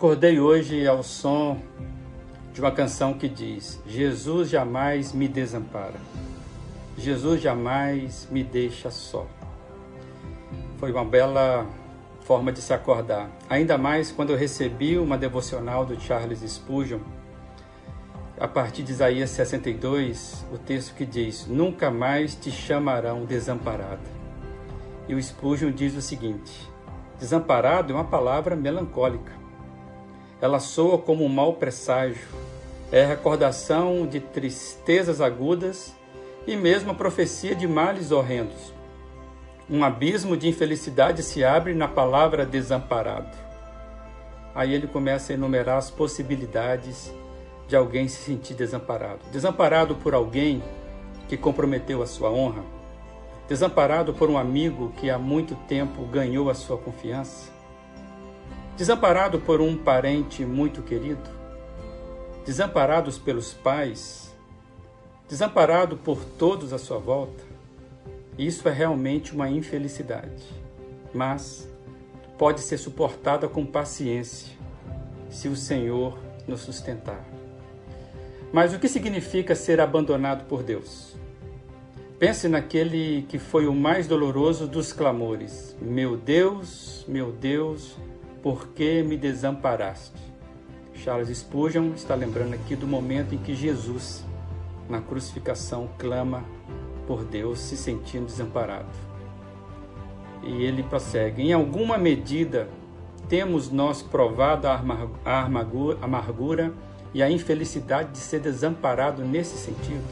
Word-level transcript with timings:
Acordei 0.00 0.40
hoje 0.40 0.86
ao 0.86 1.02
som 1.02 1.60
de 2.54 2.60
uma 2.62 2.70
canção 2.72 3.12
que 3.12 3.28
diz: 3.28 3.78
Jesus 3.86 4.48
jamais 4.48 5.12
me 5.12 5.28
desampara, 5.28 6.00
Jesus 6.96 7.42
jamais 7.42 8.26
me 8.30 8.42
deixa 8.42 8.90
só. 8.90 9.26
Foi 10.78 10.90
uma 10.90 11.04
bela 11.04 11.66
forma 12.22 12.50
de 12.50 12.62
se 12.62 12.72
acordar, 12.72 13.28
ainda 13.46 13.76
mais 13.76 14.10
quando 14.10 14.30
eu 14.30 14.38
recebi 14.38 14.96
uma 14.96 15.18
devocional 15.18 15.84
do 15.84 16.00
Charles 16.00 16.40
Spurgeon, 16.50 17.00
a 18.40 18.48
partir 18.48 18.82
de 18.82 18.92
Isaías 18.92 19.28
62, 19.28 20.46
o 20.50 20.56
texto 20.56 20.94
que 20.94 21.04
diz: 21.04 21.46
Nunca 21.46 21.90
mais 21.90 22.34
te 22.34 22.50
chamarão 22.50 23.26
desamparado. 23.26 24.08
E 25.06 25.14
o 25.14 25.22
Spurgeon 25.22 25.70
diz 25.70 25.94
o 25.94 26.00
seguinte: 26.00 26.70
Desamparado 27.18 27.92
é 27.92 27.96
uma 27.96 28.04
palavra 28.04 28.56
melancólica 28.56 29.40
ela 30.40 30.58
soa 30.58 30.96
como 30.98 31.24
um 31.24 31.28
mau 31.28 31.54
presságio, 31.54 32.26
é 32.90 33.04
recordação 33.04 34.06
de 34.06 34.20
tristezas 34.20 35.20
agudas 35.20 35.94
e 36.46 36.56
mesmo 36.56 36.90
a 36.90 36.94
profecia 36.94 37.54
de 37.54 37.68
males 37.68 38.10
horrendos. 38.10 38.72
Um 39.68 39.84
abismo 39.84 40.36
de 40.36 40.48
infelicidade 40.48 41.22
se 41.22 41.44
abre 41.44 41.74
na 41.74 41.86
palavra 41.86 42.44
desamparado. 42.44 43.36
Aí 44.54 44.74
ele 44.74 44.88
começa 44.88 45.32
a 45.32 45.34
enumerar 45.34 45.78
as 45.78 45.90
possibilidades 45.90 47.14
de 47.68 47.76
alguém 47.76 48.08
se 48.08 48.16
sentir 48.16 48.54
desamparado. 48.54 49.20
Desamparado 49.30 49.94
por 49.94 50.12
alguém 50.12 50.60
que 51.28 51.36
comprometeu 51.36 52.02
a 52.02 52.06
sua 52.06 52.30
honra, 52.30 52.64
desamparado 53.46 54.12
por 54.12 54.28
um 54.28 54.36
amigo 54.36 54.92
que 54.96 55.08
há 55.08 55.18
muito 55.18 55.54
tempo 55.68 56.04
ganhou 56.06 56.50
a 56.50 56.54
sua 56.54 56.76
confiança, 56.76 57.52
desamparado 58.76 59.40
por 59.40 59.60
um 59.60 59.76
parente 59.76 60.44
muito 60.44 60.82
querido, 60.82 61.28
desamparados 62.44 63.18
pelos 63.18 63.52
pais, 63.52 64.34
desamparado 65.28 65.96
por 65.96 66.24
todos 66.24 66.72
à 66.72 66.78
sua 66.78 66.98
volta, 66.98 67.44
isso 68.38 68.68
é 68.68 68.72
realmente 68.72 69.34
uma 69.34 69.50
infelicidade, 69.50 70.42
mas 71.12 71.68
pode 72.38 72.60
ser 72.60 72.78
suportada 72.78 73.48
com 73.48 73.66
paciência 73.66 74.56
se 75.28 75.46
o 75.46 75.54
Senhor 75.54 76.18
nos 76.48 76.60
sustentar. 76.60 77.24
Mas 78.52 78.74
o 78.74 78.78
que 78.78 78.88
significa 78.88 79.54
ser 79.54 79.80
abandonado 79.80 80.46
por 80.46 80.62
Deus? 80.62 81.14
Pense 82.18 82.48
naquele 82.48 83.22
que 83.28 83.38
foi 83.38 83.66
o 83.66 83.74
mais 83.74 84.08
doloroso 84.08 84.66
dos 84.66 84.92
clamores: 84.92 85.76
Meu 85.80 86.16
Deus, 86.16 87.04
meu 87.06 87.30
Deus, 87.30 87.96
por 88.42 88.68
que 88.68 89.02
me 89.02 89.16
desamparaste? 89.16 90.30
Charles 90.94 91.36
Spurgeon 91.36 91.92
está 91.94 92.14
lembrando 92.14 92.54
aqui 92.54 92.76
do 92.76 92.86
momento 92.86 93.34
em 93.34 93.38
que 93.38 93.54
Jesus, 93.54 94.24
na 94.88 95.00
crucificação, 95.00 95.88
clama 95.98 96.44
por 97.06 97.24
Deus, 97.24 97.58
se 97.58 97.76
sentindo 97.76 98.26
desamparado. 98.26 98.88
E 100.42 100.62
ele 100.62 100.82
prossegue: 100.82 101.42
Em 101.42 101.52
alguma 101.52 101.96
medida, 101.96 102.68
temos 103.28 103.70
nós 103.70 104.02
provado 104.02 104.66
a 104.66 105.44
amargura, 106.02 106.72
e 107.12 107.22
a 107.22 107.30
infelicidade 107.30 108.12
de 108.12 108.18
ser 108.18 108.40
desamparado 108.40 109.24
nesse 109.24 109.56
sentido? 109.56 110.04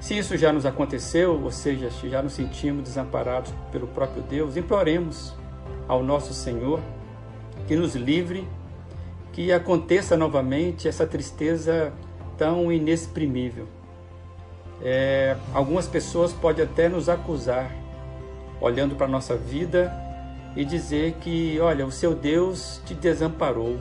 Se 0.00 0.16
isso 0.16 0.36
já 0.36 0.52
nos 0.52 0.66
aconteceu, 0.66 1.40
ou 1.42 1.50
seja, 1.50 1.90
se 1.90 2.08
já 2.08 2.22
nos 2.22 2.34
sentimos 2.34 2.84
desamparados 2.84 3.52
pelo 3.72 3.86
próprio 3.88 4.22
Deus, 4.22 4.56
imploremos 4.56 5.34
ao 5.88 6.02
nosso 6.02 6.32
Senhor, 6.32 6.80
que 7.66 7.76
nos 7.76 7.94
livre, 7.94 8.46
que 9.32 9.52
aconteça 9.52 10.16
novamente 10.16 10.86
essa 10.86 11.06
tristeza 11.06 11.92
tão 12.36 12.70
inexprimível. 12.72 13.66
É, 14.82 15.36
algumas 15.52 15.86
pessoas 15.86 16.32
podem 16.32 16.64
até 16.64 16.88
nos 16.88 17.08
acusar, 17.08 17.70
olhando 18.60 18.94
para 18.94 19.06
a 19.06 19.08
nossa 19.08 19.36
vida 19.36 19.92
e 20.56 20.64
dizer 20.64 21.14
que, 21.20 21.58
olha, 21.60 21.86
o 21.86 21.90
seu 21.90 22.14
Deus 22.14 22.80
te 22.84 22.94
desamparou 22.94 23.76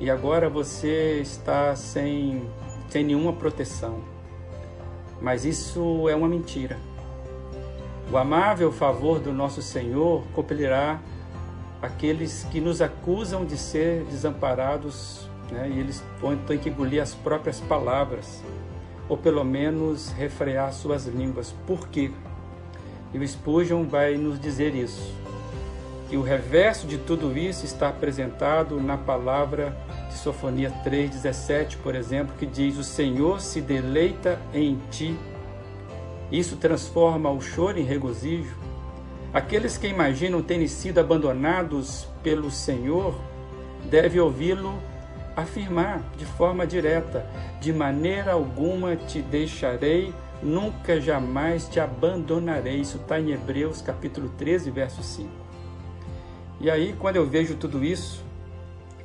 e 0.00 0.10
agora 0.10 0.48
você 0.48 1.20
está 1.20 1.74
sem, 1.74 2.48
sem 2.88 3.04
nenhuma 3.04 3.32
proteção. 3.32 4.00
Mas 5.20 5.44
isso 5.44 6.08
é 6.08 6.14
uma 6.14 6.28
mentira. 6.28 6.78
O 8.10 8.16
amável 8.16 8.72
favor 8.72 9.20
do 9.20 9.34
nosso 9.34 9.60
Senhor 9.60 10.24
compelirá 10.34 10.98
aqueles 11.82 12.46
que 12.50 12.58
nos 12.58 12.80
acusam 12.80 13.44
de 13.44 13.58
ser 13.58 14.04
desamparados, 14.04 15.28
né? 15.52 15.70
e 15.70 15.78
eles 15.78 16.02
têm 16.46 16.58
que 16.58 16.70
engolir 16.70 17.02
as 17.02 17.14
próprias 17.14 17.60
palavras, 17.60 18.42
ou 19.10 19.16
pelo 19.18 19.44
menos 19.44 20.10
refrear 20.12 20.72
suas 20.72 21.04
línguas. 21.04 21.54
Por 21.66 21.88
quê? 21.88 22.10
E 23.12 23.18
o 23.18 23.28
Spurgeon 23.28 23.84
vai 23.84 24.16
nos 24.16 24.40
dizer 24.40 24.74
isso, 24.74 25.14
que 26.08 26.16
o 26.16 26.22
reverso 26.22 26.86
de 26.86 26.96
tudo 26.96 27.36
isso 27.36 27.66
está 27.66 27.90
apresentado 27.90 28.80
na 28.80 28.96
palavra 28.96 29.76
de 30.08 30.14
Sofonia 30.14 30.72
3,17, 30.82 31.76
por 31.82 31.94
exemplo, 31.94 32.34
que 32.38 32.46
diz: 32.46 32.78
O 32.78 32.84
Senhor 32.84 33.42
se 33.42 33.60
deleita 33.60 34.40
em 34.54 34.78
ti 34.90 35.14
isso 36.30 36.56
transforma 36.56 37.30
o 37.30 37.40
choro 37.40 37.78
em 37.78 37.84
regozijo. 37.84 38.56
Aqueles 39.32 39.76
que 39.76 39.86
imaginam 39.86 40.42
terem 40.42 40.68
sido 40.68 40.98
abandonados 40.98 42.06
pelo 42.22 42.50
Senhor 42.50 43.14
devem 43.90 44.20
ouvi-lo 44.20 44.78
afirmar 45.36 46.02
de 46.16 46.24
forma 46.24 46.66
direta: 46.66 47.26
De 47.60 47.72
maneira 47.72 48.32
alguma 48.32 48.96
te 48.96 49.22
deixarei, 49.22 50.12
nunca 50.42 51.00
jamais 51.00 51.68
te 51.68 51.80
abandonarei. 51.80 52.80
Isso 52.80 52.98
está 52.98 53.20
em 53.20 53.30
Hebreus 53.30 53.80
capítulo 53.80 54.28
13, 54.36 54.70
verso 54.70 55.02
5. 55.02 55.28
E 56.60 56.70
aí, 56.70 56.94
quando 56.98 57.16
eu 57.16 57.26
vejo 57.26 57.54
tudo 57.54 57.84
isso, 57.84 58.24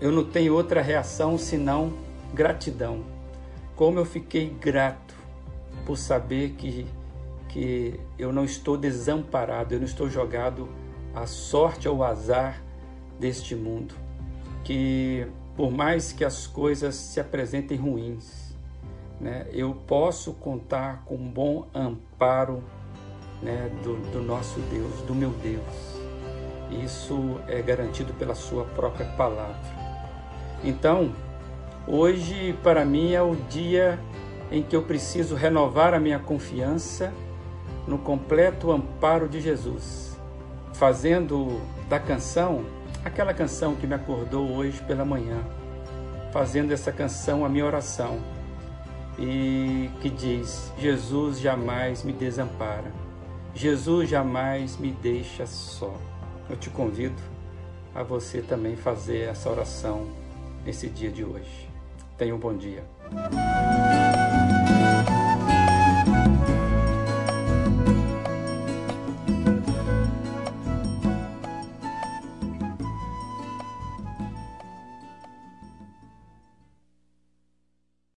eu 0.00 0.10
não 0.10 0.24
tenho 0.24 0.54
outra 0.54 0.80
reação 0.80 1.36
senão 1.36 1.92
gratidão. 2.32 3.04
Como 3.76 3.98
eu 3.98 4.04
fiquei 4.04 4.48
grato 4.48 5.14
por 5.84 5.96
saber 5.96 6.50
que 6.56 6.86
que 7.52 8.00
eu 8.18 8.32
não 8.32 8.44
estou 8.44 8.78
desamparado, 8.78 9.74
eu 9.74 9.78
não 9.78 9.86
estou 9.86 10.08
jogado 10.08 10.68
à 11.14 11.26
sorte 11.26 11.86
ou 11.86 12.02
azar 12.02 12.62
deste 13.20 13.54
mundo. 13.54 13.94
Que 14.64 15.26
por 15.54 15.70
mais 15.70 16.12
que 16.12 16.24
as 16.24 16.46
coisas 16.46 16.94
se 16.94 17.20
apresentem 17.20 17.76
ruins, 17.76 18.56
né, 19.20 19.46
eu 19.52 19.74
posso 19.86 20.32
contar 20.32 21.04
com 21.04 21.14
um 21.14 21.28
bom 21.28 21.66
amparo 21.74 22.62
né, 23.42 23.70
do, 23.84 23.96
do 24.10 24.22
nosso 24.22 24.58
Deus, 24.60 25.02
do 25.02 25.14
meu 25.14 25.30
Deus. 25.30 25.92
Isso 26.82 27.38
é 27.46 27.60
garantido 27.60 28.14
pela 28.14 28.34
Sua 28.34 28.64
própria 28.64 29.06
palavra. 29.10 29.60
Então, 30.64 31.12
hoje 31.86 32.58
para 32.62 32.82
mim 32.84 33.12
é 33.12 33.20
o 33.20 33.36
dia 33.50 33.98
em 34.50 34.62
que 34.62 34.74
eu 34.74 34.82
preciso 34.82 35.34
renovar 35.34 35.92
a 35.92 36.00
minha 36.00 36.18
confiança 36.18 37.12
no 37.86 37.98
completo 37.98 38.70
amparo 38.70 39.28
de 39.28 39.40
Jesus, 39.40 40.18
fazendo 40.74 41.60
da 41.88 41.98
canção 41.98 42.64
aquela 43.04 43.34
canção 43.34 43.74
que 43.74 43.86
me 43.86 43.94
acordou 43.94 44.50
hoje 44.52 44.80
pela 44.82 45.04
manhã, 45.04 45.38
fazendo 46.32 46.72
essa 46.72 46.92
canção 46.92 47.44
a 47.44 47.48
minha 47.48 47.66
oração 47.66 48.18
e 49.18 49.90
que 50.00 50.08
diz: 50.08 50.72
Jesus 50.78 51.40
jamais 51.40 52.02
me 52.02 52.12
desampara, 52.12 52.90
Jesus 53.54 54.08
jamais 54.08 54.76
me 54.76 54.92
deixa 54.92 55.46
só. 55.46 55.94
Eu 56.48 56.56
te 56.56 56.70
convido 56.70 57.20
a 57.94 58.02
você 58.02 58.40
também 58.40 58.76
fazer 58.76 59.28
essa 59.28 59.50
oração 59.50 60.06
nesse 60.64 60.88
dia 60.88 61.10
de 61.10 61.24
hoje. 61.24 61.68
Tenha 62.16 62.34
um 62.34 62.38
bom 62.38 62.54
dia. 62.54 62.84